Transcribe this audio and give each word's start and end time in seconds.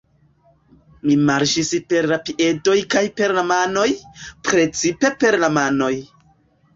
Mi 1.09 1.17
marŝis 1.25 1.67
per 1.91 2.07
la 2.11 2.17
piedoj 2.29 2.77
kaj 2.93 3.03
per 3.21 3.33
la 3.41 3.43
manoj, 3.49 3.83
precipe 4.49 5.13
per 5.25 5.39
la 5.45 5.51
manoj. 5.59 5.91